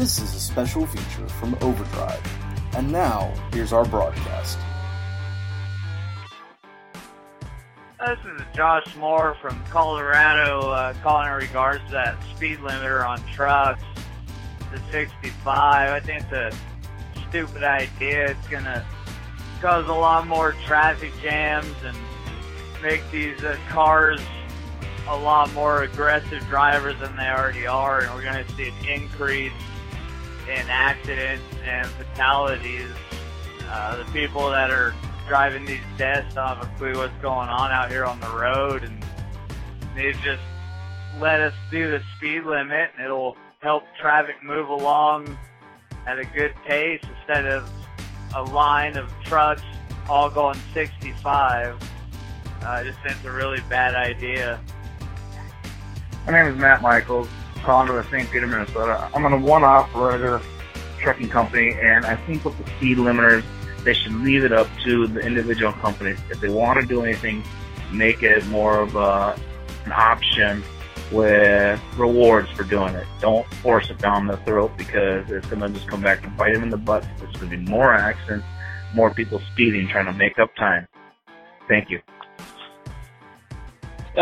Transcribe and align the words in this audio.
This 0.00 0.18
is 0.18 0.34
a 0.34 0.40
special 0.40 0.86
feature 0.86 1.28
from 1.28 1.54
Overdrive. 1.60 2.22
And 2.74 2.90
now, 2.90 3.34
here's 3.52 3.70
our 3.74 3.84
broadcast. 3.84 4.58
This 7.98 8.18
is 8.24 8.40
Josh 8.56 8.96
Moore 8.96 9.36
from 9.42 9.62
Colorado 9.66 10.70
uh, 10.70 10.94
calling 11.02 11.28
in 11.28 11.34
regards 11.34 11.84
to 11.88 11.92
that 11.92 12.16
speed 12.34 12.60
limiter 12.60 13.06
on 13.06 13.22
trucks 13.34 13.82
the 14.72 14.80
65. 14.90 15.44
I 15.90 16.00
think 16.00 16.22
it's 16.22 16.32
a 16.32 16.50
stupid 17.28 17.62
idea. 17.62 18.30
It's 18.30 18.48
going 18.48 18.64
to 18.64 18.82
cause 19.60 19.86
a 19.86 19.92
lot 19.92 20.26
more 20.26 20.52
traffic 20.64 21.12
jams 21.20 21.76
and 21.84 21.98
make 22.82 23.02
these 23.10 23.44
uh, 23.44 23.58
cars 23.68 24.22
a 25.08 25.18
lot 25.18 25.52
more 25.52 25.82
aggressive 25.82 26.42
drivers 26.46 26.98
than 27.00 27.14
they 27.18 27.28
already 27.28 27.66
are, 27.66 28.00
and 28.00 28.14
we're 28.14 28.22
going 28.22 28.42
to 28.42 28.52
see 28.54 28.68
an 28.68 29.02
increase 29.02 29.52
in 30.50 30.68
accidents 30.68 31.44
and 31.64 31.86
fatalities. 31.86 32.90
Uh, 33.68 33.96
the 33.96 34.12
people 34.12 34.50
that 34.50 34.70
are 34.70 34.94
driving 35.28 35.64
these 35.64 35.80
tests 35.96 36.34
don't 36.34 36.48
have 36.48 36.62
a 36.62 36.70
clue 36.76 36.96
what's 36.96 37.16
going 37.22 37.48
on 37.48 37.70
out 37.70 37.90
here 37.90 38.04
on 38.04 38.20
the 38.20 38.28
road, 38.30 38.82
and 38.82 39.04
they've 39.94 40.18
just 40.22 40.42
let 41.20 41.40
us 41.40 41.54
do 41.70 41.90
the 41.90 42.02
speed 42.16 42.44
limit, 42.44 42.90
and 42.96 43.04
it'll 43.04 43.36
help 43.60 43.84
traffic 44.00 44.36
move 44.42 44.68
along 44.68 45.38
at 46.06 46.18
a 46.18 46.24
good 46.24 46.52
pace 46.66 47.02
instead 47.18 47.46
of 47.46 47.70
a 48.34 48.42
line 48.42 48.96
of 48.96 49.08
trucks 49.24 49.62
all 50.08 50.28
going 50.28 50.58
65. 50.74 51.76
Uh, 52.62 52.66
I 52.66 52.82
just 52.82 52.98
think 53.00 53.16
it's 53.16 53.24
a 53.24 53.30
really 53.30 53.60
bad 53.68 53.94
idea. 53.94 54.60
My 56.26 56.32
name 56.32 56.46
is 56.52 56.58
Matt 56.58 56.82
Michaels, 56.82 57.28
calling 57.62 57.88
to 57.88 58.08
St. 58.10 58.30
Peter, 58.30 58.46
Minnesota. 58.46 59.10
I'm 59.14 59.24
on 59.24 59.32
a 59.32 59.38
one 59.38 59.64
operator 59.64 60.40
trucking 60.98 61.28
company, 61.28 61.74
and 61.80 62.04
I 62.04 62.16
think 62.16 62.44
with 62.44 62.56
the 62.58 62.70
speed 62.76 62.98
limiters, 62.98 63.44
they 63.84 63.94
should 63.94 64.14
leave 64.14 64.44
it 64.44 64.52
up 64.52 64.68
to 64.84 65.06
the 65.06 65.20
individual 65.20 65.72
companies. 65.72 66.18
If 66.30 66.40
they 66.40 66.48
want 66.48 66.80
to 66.80 66.86
do 66.86 67.02
anything, 67.02 67.42
make 67.92 68.22
it 68.22 68.44
more 68.46 68.80
of 68.80 68.96
a, 68.96 69.38
an 69.84 69.92
option 69.92 70.62
with 71.10 71.80
rewards 71.96 72.50
for 72.50 72.64
doing 72.64 72.94
it. 72.94 73.06
Don't 73.20 73.46
force 73.54 73.90
it 73.90 73.98
down 73.98 74.26
the 74.26 74.36
throat 74.38 74.72
because 74.76 75.30
it's 75.30 75.46
going 75.46 75.60
to 75.60 75.68
just 75.70 75.88
come 75.88 76.02
back 76.02 76.24
and 76.24 76.36
bite 76.36 76.52
them 76.52 76.62
in 76.62 76.70
the 76.70 76.76
butt. 76.76 77.04
There's 77.18 77.34
going 77.36 77.50
to 77.50 77.56
be 77.56 77.64
more 77.64 77.94
accidents, 77.94 78.46
more 78.94 79.12
people 79.12 79.40
speeding, 79.52 79.88
trying 79.88 80.06
to 80.06 80.12
make 80.12 80.38
up 80.38 80.54
time. 80.56 80.86
Thank 81.68 81.90
you. 81.90 82.00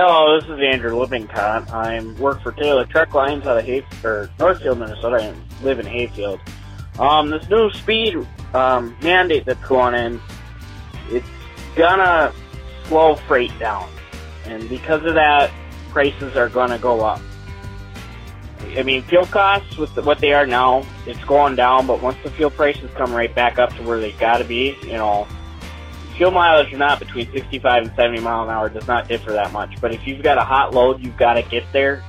Hello, 0.00 0.38
this 0.38 0.48
is 0.48 0.60
Andrew 0.60 0.96
Lippincott. 0.96 1.72
I 1.72 2.00
work 2.20 2.40
for 2.40 2.52
Taylor 2.52 2.84
Truck 2.84 3.12
Lines 3.14 3.44
out 3.48 3.58
of 3.58 3.64
Hay- 3.64 3.84
or 4.04 4.30
Northfield, 4.38 4.78
Minnesota. 4.78 5.34
I 5.34 5.64
live 5.64 5.80
in 5.80 5.86
Hayfield. 5.86 6.38
Um, 7.00 7.30
this 7.30 7.48
new 7.48 7.68
speed 7.72 8.24
um, 8.54 8.96
mandate 9.02 9.44
that's 9.44 9.66
going 9.66 9.94
in, 9.94 10.20
it's 11.10 11.26
gonna 11.74 12.32
slow 12.84 13.16
freight 13.16 13.50
down, 13.58 13.90
and 14.44 14.68
because 14.68 15.04
of 15.04 15.14
that, 15.14 15.50
prices 15.90 16.36
are 16.36 16.48
gonna 16.48 16.78
go 16.78 17.00
up. 17.00 17.20
I 18.76 18.84
mean, 18.84 19.02
fuel 19.02 19.26
costs 19.26 19.78
with 19.78 19.92
the, 19.96 20.02
what 20.02 20.20
they 20.20 20.32
are 20.32 20.46
now, 20.46 20.86
it's 21.06 21.24
going 21.24 21.56
down. 21.56 21.88
But 21.88 22.00
once 22.00 22.18
the 22.22 22.30
fuel 22.30 22.50
prices 22.50 22.88
come 22.94 23.12
right 23.12 23.34
back 23.34 23.58
up 23.58 23.74
to 23.74 23.82
where 23.82 23.98
they 23.98 24.12
got 24.12 24.38
to 24.38 24.44
be, 24.44 24.76
you 24.82 24.92
know, 24.92 25.26
fuel 26.18 26.32
mileage 26.32 26.72
or 26.72 26.76
not 26.76 26.98
between 26.98 27.30
65 27.32 27.84
and 27.84 27.96
70 27.96 28.20
mile 28.20 28.42
an 28.42 28.50
hour 28.50 28.68
does 28.68 28.86
not 28.86 29.08
differ 29.08 29.32
that 29.32 29.52
much. 29.52 29.80
But 29.80 29.94
if 29.94 30.06
you've 30.06 30.22
got 30.22 30.36
a 30.36 30.44
hot 30.44 30.74
load, 30.74 31.02
you've 31.02 31.16
got 31.16 31.34
to 31.34 31.42
get 31.42 31.64
there, 31.72 32.02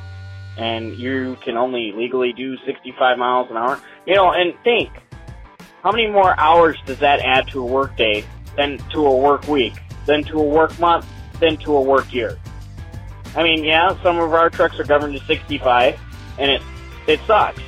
and 0.58 0.98
you 0.98 1.38
can 1.42 1.56
only 1.56 1.94
legally 1.94 2.34
do 2.34 2.58
65 2.66 3.18
miles 3.18 3.50
an 3.52 3.58
hour. 3.58 3.80
You 4.06 4.16
know, 4.16 4.32
and 4.32 4.54
think, 4.64 4.90
how 5.84 5.92
many 5.92 6.08
more 6.08 6.38
hours 6.38 6.76
does 6.86 7.00
that 7.00 7.22
add 7.22 7.48
to 7.50 7.62
a 7.62 7.66
work 7.66 7.96
day, 7.96 8.26
then 8.58 8.80
to 8.90 9.06
a 9.06 9.16
work 9.16 9.48
week, 9.48 9.76
then 10.06 10.24
to 10.26 10.40
a 10.40 10.44
work 10.44 10.78
month, 10.80 11.06
then 11.40 11.56
to 11.58 11.78
a 11.78 11.82
work 11.82 12.12
year? 12.12 12.38
I 13.36 13.44
mean, 13.44 13.64
yeah, 13.64 13.96
some 14.02 14.18
of 14.18 14.34
our 14.34 14.50
trucks 14.50 14.80
are 14.80 14.86
governed 14.86 15.14
to 15.18 15.24
65, 15.26 16.00
and 16.40 16.52
it 16.52 16.62
it 17.08 17.20
sucks. 17.28 17.62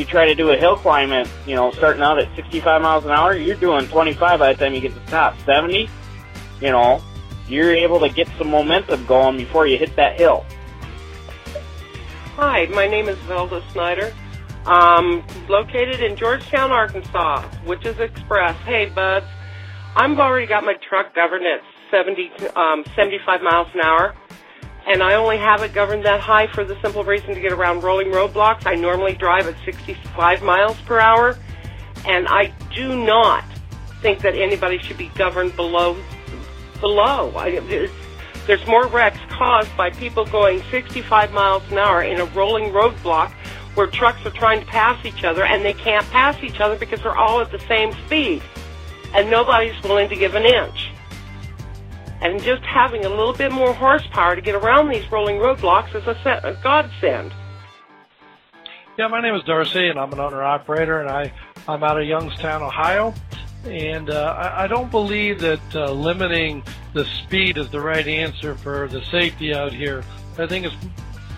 You 0.00 0.06
try 0.06 0.24
to 0.24 0.34
do 0.34 0.48
a 0.48 0.56
hill 0.56 0.76
climb 0.76 1.12
at, 1.12 1.28
you 1.46 1.54
know, 1.54 1.72
starting 1.72 2.00
out 2.00 2.18
at 2.18 2.34
65 2.34 2.80
miles 2.80 3.04
an 3.04 3.10
hour, 3.10 3.36
you're 3.36 3.54
doing 3.54 3.86
25 3.86 4.38
by 4.38 4.54
the 4.54 4.58
time 4.58 4.72
you 4.72 4.80
get 4.80 4.94
to 4.94 4.98
the 4.98 5.10
top. 5.10 5.38
70, 5.44 5.90
you 6.62 6.70
know, 6.70 7.02
you're 7.48 7.74
able 7.74 8.00
to 8.00 8.08
get 8.08 8.26
some 8.38 8.48
momentum 8.48 9.04
going 9.04 9.36
before 9.36 9.66
you 9.66 9.76
hit 9.76 9.94
that 9.96 10.18
hill. 10.18 10.46
Hi, 12.36 12.64
my 12.68 12.88
name 12.88 13.10
is 13.10 13.18
Zelda 13.26 13.62
Snyder. 13.72 14.14
Um, 14.64 15.22
located 15.50 16.00
in 16.00 16.16
Georgetown, 16.16 16.70
Arkansas, 16.70 17.46
which 17.66 17.84
is 17.84 18.00
Express. 18.00 18.56
Hey, 18.64 18.88
buds, 18.88 19.26
I've 19.96 20.18
already 20.18 20.46
got 20.46 20.64
my 20.64 20.76
truck 20.88 21.14
governed 21.14 21.44
at 21.44 21.60
70, 21.90 22.30
um, 22.56 22.84
75 22.96 23.42
miles 23.42 23.68
an 23.74 23.82
hour, 23.82 24.14
and 24.86 25.02
I 25.02 25.14
only 25.14 25.38
have 25.38 25.62
it 25.62 25.72
governed 25.72 26.04
that 26.04 26.20
high 26.20 26.46
for 26.48 26.64
the 26.64 26.76
simple 26.82 27.04
reason 27.04 27.34
to 27.34 27.40
get 27.40 27.52
around 27.52 27.82
rolling 27.82 28.08
roadblocks. 28.08 28.66
I 28.66 28.74
normally 28.74 29.14
drive 29.14 29.46
at 29.46 29.56
65 29.64 30.42
miles 30.42 30.80
per 30.82 30.98
hour, 30.98 31.38
and 32.06 32.26
I 32.28 32.52
do 32.74 32.96
not 33.04 33.44
think 34.02 34.20
that 34.20 34.34
anybody 34.34 34.78
should 34.78 34.98
be 34.98 35.08
governed 35.14 35.54
below 35.56 35.96
below. 36.80 37.32
I, 37.36 37.60
there's 38.46 38.66
more 38.66 38.86
wrecks 38.86 39.20
caused 39.28 39.74
by 39.76 39.90
people 39.90 40.24
going 40.24 40.62
65 40.70 41.32
miles 41.32 41.62
an 41.70 41.78
hour 41.78 42.02
in 42.02 42.20
a 42.20 42.24
rolling 42.26 42.72
roadblock 42.72 43.30
where 43.74 43.86
trucks 43.86 44.24
are 44.24 44.30
trying 44.30 44.60
to 44.60 44.66
pass 44.66 45.04
each 45.04 45.24
other 45.24 45.44
and 45.44 45.64
they 45.64 45.74
can't 45.74 46.04
pass 46.10 46.42
each 46.42 46.58
other 46.60 46.76
because 46.76 47.00
they're 47.02 47.16
all 47.16 47.40
at 47.40 47.52
the 47.52 47.60
same 47.60 47.92
speed 48.06 48.42
and 49.14 49.30
nobody's 49.30 49.80
willing 49.82 50.08
to 50.08 50.16
give 50.16 50.34
an 50.34 50.44
inch. 50.44 50.89
And 52.20 52.40
just 52.42 52.62
having 52.62 53.04
a 53.04 53.08
little 53.08 53.32
bit 53.32 53.50
more 53.50 53.72
horsepower 53.72 54.36
to 54.36 54.42
get 54.42 54.54
around 54.54 54.90
these 54.90 55.10
rolling 55.10 55.36
roadblocks 55.36 55.94
is 55.94 56.06
a, 56.06 56.40
a 56.44 56.54
godsend. 56.62 57.32
Yeah, 58.98 59.08
my 59.08 59.22
name 59.22 59.34
is 59.34 59.42
Darcy, 59.44 59.88
and 59.88 59.98
I'm 59.98 60.12
an 60.12 60.20
owner 60.20 60.42
operator, 60.42 61.00
and 61.00 61.08
I 61.08 61.32
I'm 61.66 61.82
out 61.82 61.98
of 61.98 62.06
Youngstown, 62.06 62.62
Ohio. 62.62 63.14
And 63.64 64.10
uh, 64.10 64.34
I, 64.36 64.64
I 64.64 64.66
don't 64.66 64.90
believe 64.90 65.40
that 65.40 65.60
uh, 65.74 65.92
limiting 65.92 66.62
the 66.92 67.04
speed 67.04 67.58
is 67.58 67.70
the 67.70 67.80
right 67.80 68.06
answer 68.06 68.54
for 68.54 68.88
the 68.88 69.02
safety 69.06 69.54
out 69.54 69.72
here. 69.72 70.02
I 70.38 70.46
think 70.46 70.66
it's 70.66 70.76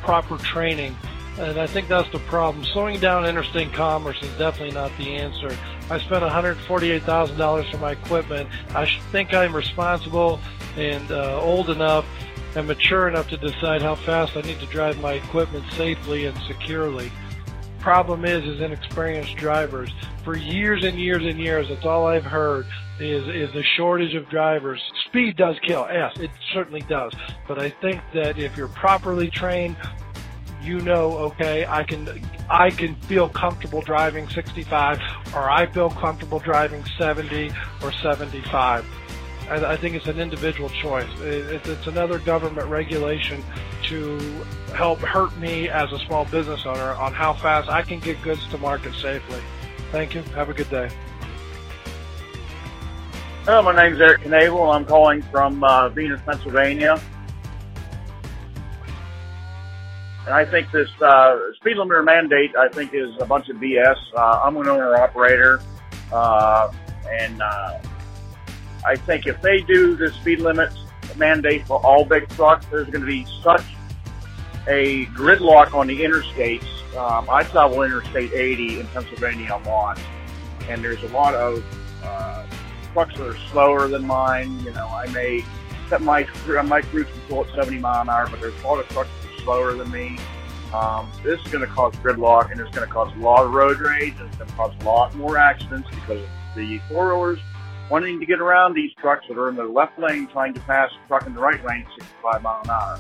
proper 0.03 0.39
training. 0.39 0.97
And 1.39 1.59
I 1.59 1.67
think 1.67 1.89
that's 1.89 2.11
the 2.11 2.19
problem. 2.21 2.65
Slowing 2.65 3.01
down 3.01 3.25
interstate 3.25 3.73
commerce 3.73 4.21
is 4.23 4.31
definitely 4.39 4.75
not 4.75 4.91
the 4.99 5.15
answer. 5.15 5.57
I 5.91 5.99
spent 5.99 6.23
$148,000 6.23 7.71
for 7.71 7.79
my 7.79 7.93
equipment. 7.93 8.49
I 8.75 8.87
think 9.11 9.33
I'm 9.33 9.55
responsible 9.55 10.41
and 10.77 11.11
uh, 11.11 11.41
old 11.41 11.71
enough 11.71 12.05
and 12.55 12.67
mature 12.67 13.09
enough 13.09 13.29
to 13.29 13.37
decide 13.37 13.83
how 13.83 13.95
fast 13.95 14.37
I 14.37 14.43
need 14.43 14.61
to 14.61 14.67
drive 14.67 15.01
my 15.01 15.15
equipment 15.15 15.65
safely 15.73 16.27
and 16.27 16.37
securely. 16.47 17.11
Problem 17.81 18.25
is, 18.25 18.45
is 18.45 18.61
inexperienced 18.61 19.37
drivers. 19.37 19.91
For 20.25 20.37
years 20.37 20.85
and 20.85 20.99
years 20.99 21.25
and 21.25 21.39
years, 21.39 21.69
that's 21.69 21.85
all 21.85 22.07
I've 22.07 22.25
heard 22.25 22.67
is 23.01 23.27
is 23.29 23.53
the 23.53 23.65
shortage 23.77 24.15
of 24.15 24.29
drivers. 24.29 24.81
Speed 25.07 25.37
does 25.37 25.57
kill, 25.67 25.89
yes, 25.91 26.13
it 26.19 26.31
certainly 26.53 26.83
does. 26.83 27.13
But 27.49 27.59
I 27.59 27.71
think 27.71 28.01
that 28.15 28.39
if 28.39 28.57
you're 28.57 28.69
properly 28.69 29.29
trained, 29.29 29.77
you 30.63 30.81
know, 30.81 31.17
okay, 31.19 31.67
I 31.67 31.83
can 31.83 32.09
I 32.49 32.71
can 32.71 32.95
feel 32.95 33.29
comfortable 33.29 33.81
driving 33.81 34.29
65, 34.29 35.01
or 35.35 35.51
I 35.51 35.67
feel 35.67 35.91
comfortable 35.91 36.39
driving 36.39 36.85
70 36.99 37.51
or 37.83 37.93
75. 37.93 38.87
I, 39.53 39.73
I 39.73 39.77
think 39.77 39.95
it's 39.95 40.07
an 40.07 40.19
individual 40.19 40.71
choice. 40.71 41.09
It, 41.21 41.67
it's 41.67 41.87
another 41.87 42.19
government 42.19 42.67
regulation 42.69 43.45
to 43.85 44.19
help 44.75 44.99
hurt 45.01 45.37
me 45.37 45.69
as 45.69 45.93
a 45.93 45.99
small 46.07 46.25
business 46.25 46.65
owner 46.65 46.93
on 46.95 47.13
how 47.13 47.35
fast 47.35 47.69
I 47.69 47.83
can 47.83 48.01
get 48.01 48.21
goods 48.23 48.47
to 48.49 48.59
market 48.59 48.95
safely. 48.95 49.41
Thank 49.91 50.15
you. 50.15 50.23
Have 50.35 50.49
a 50.49 50.55
good 50.55 50.71
day. 50.71 50.89
Hello, 53.45 53.61
my 53.61 53.75
name's 53.75 54.01
Eric 54.01 54.23
Knable. 54.23 54.75
I'm 54.75 54.87
calling 54.87 55.21
from 55.23 55.63
uh, 55.63 55.91
Venus, 55.91 56.21
Pennsylvania. 56.25 57.03
And 60.25 60.35
I 60.35 60.47
think 60.47 60.71
this 60.71 60.89
uh, 61.03 61.37
speed 61.57 61.77
limiter 61.77 62.03
mandate, 62.05 62.57
I 62.57 62.69
think, 62.69 62.95
is 62.95 63.11
a 63.21 63.27
bunch 63.27 63.51
of 63.51 63.57
BS. 63.57 63.97
Uh, 64.17 64.41
I'm 64.45 64.57
an 64.57 64.69
owner 64.69 64.95
operator, 64.95 65.61
uh, 66.13 66.73
and 67.11 67.43
uh, 67.43 67.81
I 68.85 68.97
think 68.97 69.27
if 69.27 69.41
they 69.41 69.61
do 69.61 69.97
the 69.97 70.11
speed 70.11 70.41
limit 70.41 70.73
mandate 71.17 71.67
for 71.67 71.85
all 71.85 72.05
big 72.05 72.29
trucks, 72.31 72.67
there's 72.67 72.89
going 72.89 73.01
to 73.03 73.07
be 73.07 73.27
such 73.43 73.65
a 74.67 75.07
gridlock 75.07 75.75
on 75.75 75.87
the 75.87 76.01
interstates. 76.01 76.67
Um, 76.97 77.29
I 77.31 77.43
travel 77.45 77.83
Interstate 77.83 78.33
80 78.33 78.81
in 78.81 78.87
Pennsylvania 78.89 79.61
a 79.63 79.69
lot, 79.69 79.99
and 80.69 80.83
there's 80.83 81.03
a 81.03 81.09
lot 81.09 81.35
of 81.35 81.65
uh, 82.05 82.45
trucks 82.93 83.17
that 83.17 83.27
are 83.27 83.39
slower 83.51 83.89
than 83.89 84.07
mine. 84.07 84.61
You 84.65 84.73
know, 84.73 84.87
I 84.89 85.07
may 85.09 85.45
set 85.89 86.03
my 86.03 86.27
my 86.65 86.83
cruise 86.83 87.07
control 87.07 87.45
at 87.45 87.55
70 87.55 87.79
mile 87.79 88.03
an 88.03 88.09
hour, 88.09 88.29
but 88.29 88.41
there's 88.41 88.61
a 88.63 88.67
lot 88.67 88.79
of 88.79 88.89
trucks 88.89 89.11
that 89.23 89.31
are 89.31 89.43
slower 89.43 89.75
than 89.75 89.91
me. 89.91 90.19
Um, 90.75 91.11
this 91.23 91.39
is 91.41 91.49
going 91.49 91.67
to 91.67 91.71
cause 91.71 91.95
gridlock 91.97 92.51
and 92.51 92.59
it's 92.59 92.75
going 92.75 92.87
to 92.87 92.93
cause 92.93 93.15
a 93.15 93.21
lot 93.21 93.45
of 93.45 93.53
road 93.53 93.79
rage 93.79 94.15
and 94.19 94.27
it's 94.27 94.37
going 94.39 94.49
to 94.49 94.57
cause 94.57 94.73
a 94.81 94.85
lot 94.85 95.15
more 95.15 95.37
accidents 95.37 95.87
because 95.91 96.23
of 96.23 96.29
the 96.57 96.81
four 96.89 97.15
wheelers 97.15 97.41
wanting 97.93 98.19
to 98.19 98.25
get 98.25 98.41
around 98.41 98.73
these 98.73 98.91
trucks 98.95 99.27
that 99.29 99.37
are 99.37 99.51
in 99.51 99.55
the 99.55 99.63
left 99.63 99.99
lane 99.99 100.27
trying 100.29 100.55
to 100.55 100.61
pass 100.61 100.91
a 100.93 101.09
truck 101.09 101.27
in 101.27 101.35
the 101.35 101.41
right 101.41 101.63
lane 101.67 101.85
at 101.87 101.95
65 102.01 102.43
mile 102.43 102.63
an 102.65 102.71
hour. 102.71 102.99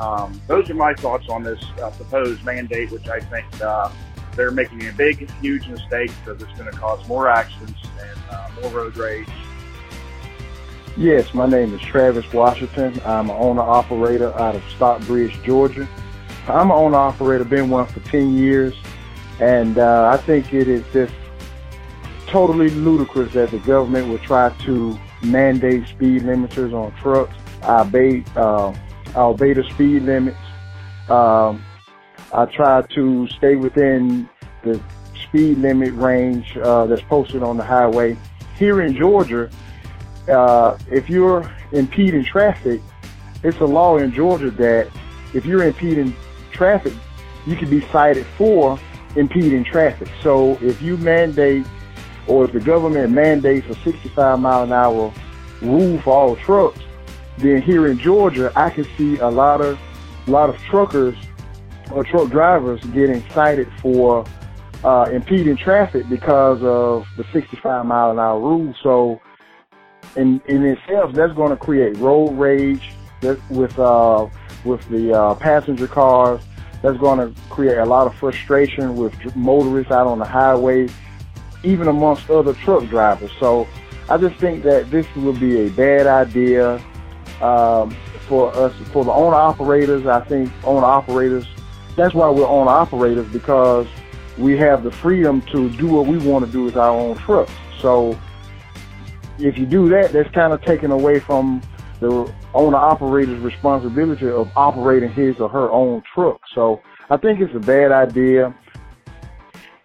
Um, 0.00 0.40
those 0.48 0.68
are 0.68 0.74
my 0.74 0.92
thoughts 0.94 1.28
on 1.28 1.44
this 1.44 1.64
uh, 1.80 1.90
proposed 1.90 2.44
mandate, 2.44 2.90
which 2.90 3.06
I 3.06 3.20
think 3.20 3.46
uh, 3.60 3.92
they're 4.34 4.50
making 4.50 4.88
a 4.88 4.92
big, 4.92 5.30
huge 5.40 5.68
mistake 5.68 6.10
because 6.24 6.42
it's 6.42 6.58
going 6.58 6.68
to 6.68 6.76
cause 6.76 7.06
more 7.06 7.28
accidents 7.28 7.78
and 8.00 8.18
uh, 8.28 8.48
more 8.60 8.72
road 8.72 8.96
rage. 8.96 9.28
Yes, 10.96 11.32
my 11.32 11.46
name 11.46 11.72
is 11.72 11.80
Travis 11.80 12.30
Washington. 12.32 13.00
I'm 13.04 13.30
an 13.30 13.36
owner 13.36 13.62
operator 13.62 14.36
out 14.36 14.56
of 14.56 14.64
Stockbridge, 14.74 15.40
Georgia. 15.44 15.88
I'm 16.48 16.72
an 16.72 16.76
owner 16.76 16.96
operator, 16.96 17.44
been 17.44 17.70
one 17.70 17.86
for 17.86 18.00
10 18.00 18.36
years, 18.36 18.74
and 19.38 19.78
uh, 19.78 20.10
I 20.12 20.16
think 20.16 20.52
it 20.52 20.66
is 20.66 20.84
just 20.92 21.14
totally 22.34 22.68
ludicrous 22.68 23.32
that 23.32 23.48
the 23.52 23.60
government 23.60 24.08
would 24.08 24.20
try 24.22 24.50
to 24.58 24.98
mandate 25.22 25.86
speed 25.86 26.20
limiters 26.22 26.74
on 26.74 26.92
trucks. 26.96 27.32
I 27.62 27.82
obey, 27.82 28.24
uh, 28.34 28.70
I 29.14 29.20
obey 29.20 29.52
the 29.52 29.62
speed 29.62 30.02
limits. 30.02 30.36
Um, 31.08 31.64
I 32.32 32.46
try 32.46 32.82
to 32.82 33.28
stay 33.28 33.54
within 33.54 34.28
the 34.64 34.82
speed 35.22 35.58
limit 35.58 35.94
range 35.94 36.56
uh, 36.56 36.86
that's 36.86 37.02
posted 37.02 37.44
on 37.44 37.56
the 37.56 37.62
highway. 37.62 38.16
Here 38.58 38.80
in 38.80 38.96
Georgia, 38.96 39.48
uh, 40.28 40.76
if 40.90 41.08
you're 41.08 41.48
impeding 41.70 42.24
traffic, 42.24 42.82
it's 43.44 43.60
a 43.60 43.64
law 43.64 43.98
in 43.98 44.12
Georgia 44.12 44.50
that 44.50 44.90
if 45.34 45.46
you're 45.46 45.62
impeding 45.62 46.16
traffic, 46.50 46.94
you 47.46 47.54
can 47.54 47.70
be 47.70 47.80
cited 47.92 48.26
for 48.36 48.76
impeding 49.14 49.62
traffic. 49.62 50.08
So 50.20 50.58
if 50.60 50.82
you 50.82 50.96
mandate 50.96 51.64
or 52.26 52.44
if 52.44 52.52
the 52.52 52.60
government 52.60 53.12
mandates 53.12 53.66
a 53.68 53.74
65 53.82 54.40
mile 54.40 54.62
an 54.62 54.72
hour 54.72 55.12
rule 55.60 56.00
for 56.00 56.12
all 56.12 56.36
trucks, 56.36 56.80
then 57.38 57.60
here 57.62 57.86
in 57.88 57.98
Georgia, 57.98 58.52
I 58.56 58.70
can 58.70 58.84
see 58.96 59.18
a 59.18 59.28
lot 59.28 59.60
of, 59.60 59.78
a 60.26 60.30
lot 60.30 60.48
of 60.48 60.58
truckers 60.58 61.16
or 61.90 62.04
truck 62.04 62.30
drivers 62.30 62.82
getting 62.86 63.22
cited 63.30 63.68
for 63.80 64.24
uh, 64.84 65.08
impeding 65.12 65.56
traffic 65.56 66.08
because 66.08 66.62
of 66.62 67.06
the 67.16 67.24
65 67.32 67.86
mile 67.86 68.10
an 68.10 68.18
hour 68.18 68.38
rule. 68.38 68.74
So 68.82 69.20
in, 70.16 70.40
in 70.46 70.64
itself, 70.64 71.12
that's 71.12 71.32
going 71.32 71.50
to 71.50 71.56
create 71.56 71.96
road 71.96 72.32
rage 72.32 72.92
with, 73.50 73.78
uh, 73.78 74.28
with 74.64 74.86
the 74.88 75.12
uh, 75.12 75.34
passenger 75.36 75.88
cars. 75.88 76.42
That's 76.82 76.98
going 76.98 77.18
to 77.18 77.40
create 77.48 77.78
a 77.78 77.86
lot 77.86 78.06
of 78.06 78.14
frustration 78.14 78.96
with 78.96 79.14
motorists 79.34 79.90
out 79.90 80.06
on 80.06 80.18
the 80.18 80.26
highway, 80.26 80.88
even 81.64 81.88
amongst 81.88 82.30
other 82.30 82.54
truck 82.54 82.88
drivers. 82.88 83.30
So 83.40 83.66
I 84.08 84.18
just 84.18 84.36
think 84.36 84.62
that 84.64 84.90
this 84.90 85.06
would 85.16 85.40
be 85.40 85.66
a 85.66 85.70
bad 85.70 86.06
idea 86.06 86.74
um, 87.40 87.96
for 88.28 88.54
us, 88.54 88.74
for 88.92 89.04
the 89.04 89.12
owner 89.12 89.36
operators. 89.36 90.06
I 90.06 90.20
think 90.20 90.50
owner 90.64 90.86
operators, 90.86 91.46
that's 91.96 92.14
why 92.14 92.28
we're 92.28 92.46
owner 92.46 92.70
operators 92.70 93.26
because 93.32 93.86
we 94.38 94.56
have 94.58 94.82
the 94.82 94.90
freedom 94.90 95.40
to 95.52 95.70
do 95.70 95.86
what 95.86 96.06
we 96.06 96.18
want 96.18 96.44
to 96.44 96.50
do 96.50 96.64
with 96.64 96.76
our 96.76 96.90
own 96.90 97.16
trucks. 97.18 97.52
So 97.80 98.18
if 99.38 99.58
you 99.58 99.66
do 99.66 99.88
that, 99.90 100.12
that's 100.12 100.30
kind 100.30 100.52
of 100.52 100.62
taken 100.62 100.90
away 100.90 101.20
from 101.20 101.62
the 102.00 102.32
owner 102.52 102.76
operator's 102.76 103.40
responsibility 103.40 104.28
of 104.28 104.50
operating 104.56 105.10
his 105.10 105.38
or 105.40 105.48
her 105.48 105.70
own 105.70 106.02
truck. 106.14 106.40
So 106.54 106.82
I 107.10 107.16
think 107.16 107.40
it's 107.40 107.54
a 107.54 107.60
bad 107.60 107.92
idea. 107.92 108.54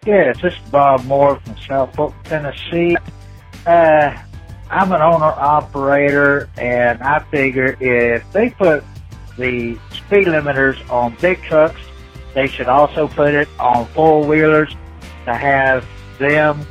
Yes, 0.06 0.40
this 0.40 0.54
is 0.54 0.70
Bob 0.70 1.04
Moore 1.04 1.38
from 1.40 1.58
South 1.58 1.92
Polk, 1.92 2.14
Tennessee. 2.24 2.96
Uh, 3.66 4.16
I'm 4.70 4.92
an 4.92 5.02
owner 5.02 5.26
operator, 5.26 6.48
and 6.56 7.02
I 7.02 7.18
figure 7.30 7.76
if 7.78 8.32
they 8.32 8.48
put 8.48 8.82
the 9.36 9.78
speed 9.90 10.26
limiters 10.26 10.78
on 10.90 11.18
big 11.20 11.42
trucks, 11.42 11.82
they 12.32 12.46
should 12.46 12.66
also 12.66 13.08
put 13.08 13.34
it 13.34 13.46
on 13.58 13.84
four 13.88 14.24
wheelers 14.24 14.74
to 15.26 15.34
have 15.34 15.86
them 16.18 16.66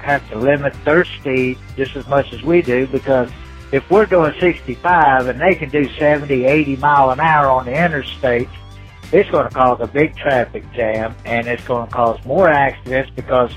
have 0.00 0.28
to 0.28 0.38
limit 0.38 0.74
their 0.84 1.06
speed 1.06 1.56
just 1.74 1.96
as 1.96 2.06
much 2.06 2.34
as 2.34 2.42
we 2.42 2.60
do 2.60 2.86
because 2.88 3.30
if 3.72 3.88
we're 3.90 4.04
doing 4.04 4.34
65 4.38 5.26
and 5.26 5.40
they 5.40 5.54
can 5.54 5.70
do 5.70 5.88
70, 5.94 6.44
80 6.44 6.76
mile 6.76 7.12
an 7.12 7.20
hour 7.20 7.48
on 7.48 7.64
the 7.64 7.72
interstate, 7.72 8.48
it's 9.12 9.30
going 9.30 9.46
to 9.46 9.54
cause 9.54 9.78
a 9.80 9.86
big 9.86 10.16
traffic 10.16 10.64
jam 10.72 11.14
and 11.26 11.46
it's 11.46 11.64
going 11.66 11.86
to 11.86 11.92
cause 11.92 12.24
more 12.24 12.48
accidents 12.48 13.10
because 13.14 13.52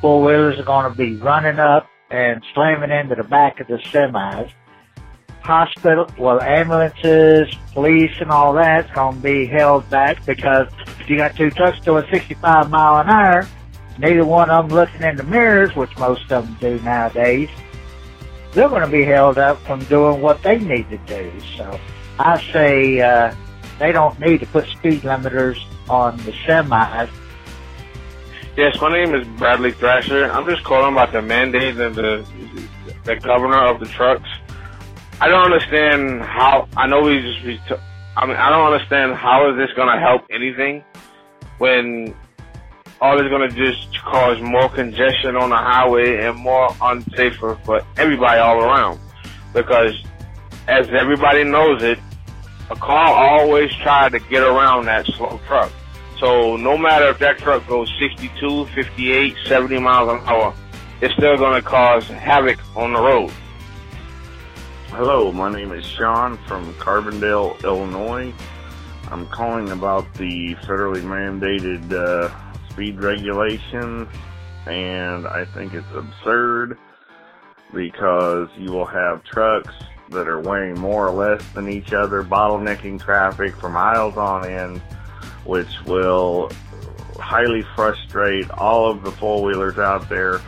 four 0.00 0.22
wheelers 0.22 0.58
are 0.58 0.64
going 0.64 0.90
to 0.90 0.96
be 0.96 1.14
running 1.16 1.60
up 1.60 1.88
and 2.10 2.42
slamming 2.54 2.90
into 2.90 3.14
the 3.14 3.22
back 3.22 3.60
of 3.60 3.68
the 3.68 3.76
semis. 3.76 4.50
Hospital, 5.42 6.10
well, 6.18 6.40
ambulances, 6.40 7.54
police, 7.72 8.10
and 8.20 8.32
all 8.32 8.52
that's 8.52 8.90
going 8.92 9.16
to 9.16 9.22
be 9.22 9.46
held 9.46 9.88
back 9.90 10.24
because 10.26 10.66
if 11.00 11.08
you 11.08 11.16
got 11.16 11.36
two 11.36 11.50
trucks 11.50 11.78
doing 11.80 12.04
65 12.10 12.68
mile 12.68 13.00
an 13.00 13.08
hour, 13.08 13.48
neither 13.98 14.24
one 14.24 14.50
of 14.50 14.68
them 14.68 14.76
looking 14.76 15.02
in 15.02 15.16
the 15.16 15.22
mirrors, 15.22 15.74
which 15.76 15.96
most 15.98 16.32
of 16.32 16.46
them 16.46 16.56
do 16.60 16.84
nowadays, 16.84 17.48
they're 18.52 18.68
going 18.68 18.82
to 18.82 18.90
be 18.90 19.04
held 19.04 19.38
up 19.38 19.58
from 19.58 19.84
doing 19.84 20.20
what 20.20 20.42
they 20.42 20.58
need 20.58 20.90
to 20.90 20.98
do. 21.06 21.32
So 21.56 21.78
I 22.18 22.42
say 22.52 23.00
uh, 23.00 23.32
they 23.78 23.92
don't 23.92 24.18
need 24.20 24.40
to 24.40 24.46
put 24.46 24.66
speed 24.66 25.02
limiters 25.02 25.62
on 25.88 26.16
the 26.18 26.32
semis. 26.32 27.10
Yes, 28.56 28.80
my 28.80 28.90
name 28.90 29.14
is 29.14 29.26
Bradley 29.38 29.72
Thrasher. 29.72 30.30
I'm 30.30 30.46
just 30.46 30.64
calling 30.64 30.92
about 30.92 31.12
the 31.12 31.22
mandate 31.22 31.78
of 31.78 31.94
the 31.94 32.26
the 33.04 33.16
governor 33.16 33.66
of 33.66 33.80
the 33.80 33.86
trucks. 33.86 34.28
I 35.20 35.28
don't 35.28 35.44
understand 35.44 36.22
how. 36.22 36.68
I 36.76 36.86
know 36.86 37.02
just. 37.02 37.44
We 37.44 37.60
t- 37.68 37.82
I 38.16 38.24
mean, 38.26 38.36
I 38.36 38.48
don't 38.48 38.72
understand 38.72 39.14
how 39.14 39.50
is 39.50 39.56
this 39.58 39.70
going 39.76 39.94
to 39.94 40.00
help 40.00 40.22
anything 40.30 40.82
when 41.58 42.14
all 43.02 43.18
it's 43.20 43.28
going 43.28 43.48
to 43.50 43.54
just 43.54 44.02
cause 44.04 44.40
more 44.40 44.70
congestion 44.70 45.36
on 45.36 45.50
the 45.50 45.56
highway 45.56 46.24
and 46.24 46.38
more 46.38 46.68
unsafer 46.80 47.62
for 47.64 47.82
everybody 47.98 48.40
all 48.40 48.62
around. 48.62 48.98
Because 49.52 50.02
as 50.66 50.88
everybody 50.88 51.44
knows 51.44 51.82
it, 51.82 51.98
a 52.70 52.76
car 52.76 53.14
always 53.14 53.72
tries 53.82 54.12
to 54.12 54.18
get 54.18 54.42
around 54.42 54.86
that 54.86 55.06
slow 55.06 55.40
truck. 55.46 55.70
So 56.18 56.56
no 56.56 56.76
matter 56.76 57.08
if 57.08 57.18
that 57.18 57.38
truck 57.38 57.66
goes 57.68 57.92
62, 57.98 58.66
58, 58.66 59.36
70 59.46 59.78
miles 59.78 60.08
an 60.10 60.20
hour, 60.26 60.54
it's 61.00 61.14
still 61.14 61.36
going 61.36 61.60
to 61.60 61.66
cause 61.66 62.06
havoc 62.08 62.58
on 62.76 62.92
the 62.92 63.00
road. 63.00 63.30
Hello, 64.88 65.30
my 65.30 65.52
name 65.52 65.72
is 65.72 65.84
Sean 65.84 66.38
from 66.46 66.72
Carbondale, 66.74 67.62
Illinois. 67.62 68.32
I'm 69.10 69.26
calling 69.26 69.70
about 69.70 70.12
the 70.14 70.54
federally 70.62 71.02
mandated 71.02 71.92
uh, 71.92 72.30
speed 72.70 73.00
regulation, 73.00 74.08
and 74.66 75.26
I 75.28 75.44
think 75.44 75.74
it's 75.74 75.86
absurd 75.94 76.78
because 77.74 78.48
you 78.56 78.72
will 78.72 78.86
have 78.86 79.22
trucks 79.24 79.74
that 80.10 80.28
are 80.28 80.40
weighing 80.40 80.78
more 80.78 81.08
or 81.08 81.12
less 81.12 81.42
than 81.52 81.68
each 81.68 81.92
other, 81.92 82.22
bottlenecking 82.22 83.00
traffic 83.00 83.54
for 83.56 83.68
miles 83.68 84.16
on 84.16 84.46
end, 84.46 84.80
which 85.44 85.80
will 85.86 86.50
highly 87.18 87.64
frustrate 87.74 88.48
all 88.50 88.90
of 88.90 89.02
the 89.02 89.10
four 89.12 89.42
wheelers 89.42 89.78
out 89.78 90.08
there 90.08 90.38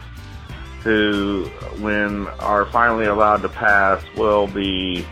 who, 0.83 1.45
when 1.81 2.29
are 2.39 2.67
finally 2.67 3.07
allowed 3.07 3.43
to 3.43 3.49
pass, 3.49 4.03
will 4.17 4.47
be 4.47 5.05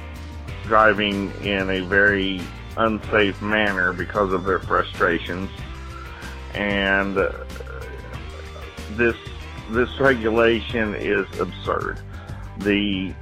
driving 0.64 1.32
in 1.42 1.70
a 1.70 1.80
very 1.80 2.40
unsafe 2.76 3.40
manner 3.42 3.92
because 3.92 4.32
of 4.32 4.44
their 4.44 4.58
frustrations. 4.60 5.50
And 6.54 7.16
this 8.92 9.16
this 9.70 9.88
regulation 9.98 10.94
is 10.94 11.26
absurd. 11.40 11.98
The 12.58 13.12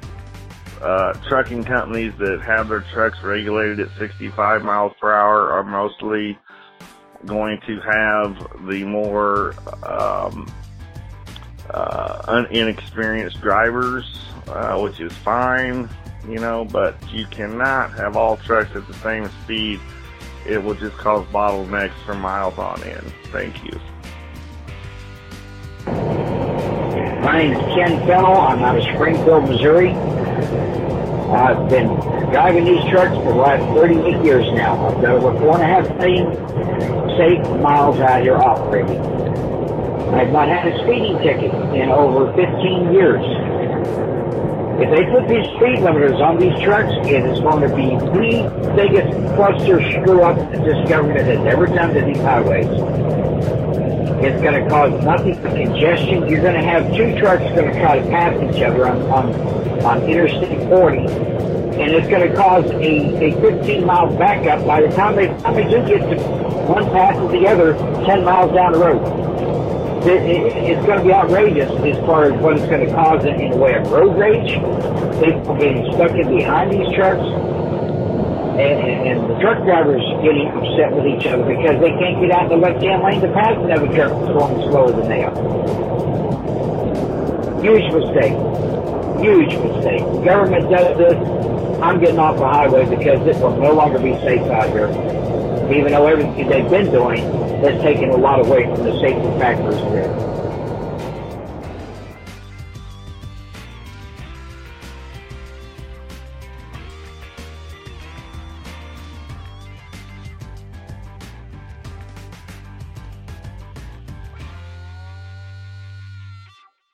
uh, 0.85 1.15
trucking 1.29 1.65
companies 1.65 2.13
that 2.19 2.43
have 2.43 2.69
their 2.69 2.83
trucks 2.93 3.23
regulated 3.23 3.81
at 3.81 3.89
65 3.99 4.63
miles 4.63 4.93
per 5.01 5.13
hour 5.13 5.51
are 5.51 5.65
mostly 5.65 6.39
going 7.25 7.59
to 7.67 7.81
have 7.81 8.37
the 8.69 8.85
more 8.85 9.55
um, 9.83 10.47
uh, 11.71 12.45
inexperienced 12.51 13.41
drivers, 13.41 14.05
uh, 14.49 14.79
which 14.79 15.01
is 15.01 15.11
fine, 15.13 15.89
you 16.29 16.39
know, 16.39 16.67
but 16.67 16.95
you 17.11 17.25
cannot 17.29 17.91
have 17.95 18.15
all 18.15 18.37
trucks 18.37 18.77
at 18.77 18.87
the 18.87 18.95
same 18.95 19.27
speed. 19.43 19.81
It 20.47 20.63
will 20.63 20.75
just 20.75 20.99
cause 20.99 21.27
bottlenecks 21.29 21.97
for 22.05 22.15
miles 22.15 22.59
on 22.59 22.83
end. 22.85 23.11
Thank 23.33 23.65
you. 23.65 23.81
My 27.25 27.39
name 27.39 27.53
is 27.53 27.75
Ken 27.75 28.07
Fennell. 28.07 28.37
I'm 28.37 28.63
out 28.63 28.77
of 28.77 28.85
Springfield, 28.85 29.49
Missouri. 29.49 30.14
I've 31.35 31.69
been 31.69 31.89
driving 32.31 32.65
these 32.65 32.85
trucks 32.91 33.17
for 33.17 33.33
the 33.33 33.41
last 33.43 33.63
38 33.75 34.25
years 34.25 34.47
now. 34.55 34.87
I've 34.87 35.03
got 35.03 35.11
over 35.11 35.39
four 35.41 35.61
and 35.61 35.63
a 35.63 35.67
half 35.67 35.89
million 35.99 36.31
safe 37.19 37.61
miles 37.61 37.99
out 38.01 38.23
here 38.23 38.37
operating. 38.37 39.01
I've 40.15 40.31
not 40.31 40.49
had 40.49 40.69
a 40.69 40.79
speeding 40.85 41.19
ticket 41.19 41.53
in 41.75 41.91
over 41.91 42.33
15 42.35 42.93
years. 42.93 43.23
If 44.79 44.91
they 44.91 45.05
put 45.11 45.29
these 45.29 45.47
speed 45.55 45.83
limiters 45.83 46.21
on 46.21 46.39
these 46.39 46.55
trucks, 46.63 46.91
it 47.07 47.25
is 47.25 47.41
going 47.41 47.63
to 47.63 47.75
be 47.75 47.95
the 47.95 48.73
biggest 48.75 49.15
cluster 49.35 49.81
screw 49.91 50.23
up 50.23 50.37
that 50.37 50.65
this 50.65 50.89
government 50.89 51.27
has 51.27 51.39
ever 51.47 51.67
done 51.67 51.95
to 51.95 52.01
these 52.01 52.19
highways. 52.19 52.67
It's 54.25 54.43
going 54.43 54.63
to 54.63 54.69
cause 54.71 55.05
nothing 55.05 55.41
but 55.43 55.55
congestion. 55.55 56.29
You're 56.29 56.43
going 56.43 56.55
to 56.55 56.63
have 56.63 56.93
two 56.95 57.17
trucks 57.19 57.43
going 57.55 57.73
to 57.73 57.81
try 57.81 57.99
to 58.01 58.09
pass 58.09 58.35
each 58.43 58.63
other 58.63 58.89
on, 58.89 59.03
on, 59.03 59.35
on 59.85 60.03
Interstate 60.05 60.44
40, 60.69 60.99
and 60.99 61.93
it's 61.93 62.09
going 62.09 62.29
to 62.29 62.37
cause 62.37 62.65
a, 62.71 63.35
a 63.35 63.41
15 63.41 63.85
mile 63.85 64.17
backup 64.17 64.67
by 64.67 64.81
the 64.83 64.89
time 64.95 65.17
they, 65.17 65.27
time 65.27 65.55
they 65.55 65.65
do 65.65 65.87
get 65.87 66.01
to 66.09 66.17
one 66.67 66.85
pass 66.91 67.17
or 67.17 67.31
the 67.31 67.47
other 67.47 67.75
10 68.07 68.25
miles 68.25 68.53
down 68.53 68.73
the 68.73 68.79
road 68.79 69.25
it, 70.07 70.21
it, 70.23 70.57
it's 70.69 70.85
going 70.87 70.99
to 70.99 71.05
be 71.05 71.13
outrageous 71.13 71.71
as 71.71 71.97
far 72.05 72.25
as 72.25 72.37
what 72.43 72.57
it's 72.59 72.67
going 72.67 72.85
to 72.87 72.93
cause 72.93 73.25
in, 73.25 73.51
the 73.51 73.57
way 73.57 73.75
of 73.75 73.91
road 73.91 74.17
rage. 74.19 74.53
People 75.17 75.57
getting 75.57 75.93
stuck 75.95 76.13
in 76.13 76.29
behind 76.29 76.73
these 76.73 76.93
trucks. 76.95 77.25
And, 77.25 78.61
and, 78.61 79.09
and 79.09 79.31
the 79.31 79.41
truck 79.41 79.65
drivers 79.65 80.05
getting 80.23 80.47
upset 80.53 80.93
with 80.93 81.07
each 81.09 81.27
other 81.27 81.43
because 81.43 81.81
they 81.81 81.91
can't 81.97 82.21
get 82.21 82.31
out 82.31 82.53
in 82.53 82.61
the 82.61 82.67
left-hand 82.69 83.03
lane 83.03 83.21
to 83.23 83.33
pass 83.33 83.57
another 83.59 83.89
truck 83.97 84.13
that's 84.13 84.33
going 84.37 84.61
slower 84.69 84.93
than 84.93 85.09
they 85.09 85.25
are. 85.25 85.35
Huge 87.65 87.89
mistake. 87.91 88.37
Huge 89.21 89.55
mistake. 89.57 90.01
The 90.01 90.23
government 90.25 90.71
does 90.71 90.99
this. 90.99 91.15
I'm 91.81 92.01
getting 92.01 92.19
off 92.19 92.39
the 92.39 92.49
highway 92.49 92.85
because 92.85 93.27
it 93.27 93.41
will 93.43 93.57
no 93.57 93.73
longer 93.73 93.99
be 93.99 94.13
safe 94.21 94.43
out 94.51 94.71
here. 94.71 94.89
Even 95.73 95.93
though 95.93 96.07
everything 96.07 96.49
they've 96.49 96.69
been 96.71 96.91
doing 96.91 97.23
has 97.63 97.81
taken 97.83 98.11
a 98.11 98.17
lot 98.17 98.45
away 98.45 98.65
from 98.65 98.85
the 98.85 98.93
safety 99.01 99.39
factors 99.39 99.77
there. 99.93 100.34